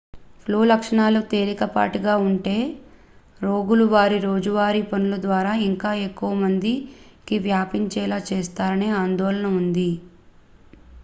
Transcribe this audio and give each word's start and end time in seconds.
flu 0.43 0.59
లక్షణాలు 0.69 1.19
తేలికపాటిగా 1.31 2.13
ఉంటే 2.23 2.55
రోగులు 3.41 3.85
వారి 3.91 4.17
రోజువారీ 4.25 4.81
పనుల 4.89 5.17
ద్వారా 5.27 5.53
ఇంకా 5.67 5.91
ఎక్కువ 6.07 6.31
మందికి 6.41 7.37
వ్యాపించేలా 7.45 8.19
చేస్తారనే 8.31 8.89
ఆందోళన 9.03 9.47
ఉంది 9.61 9.89